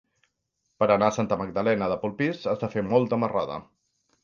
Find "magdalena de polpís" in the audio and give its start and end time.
1.41-2.43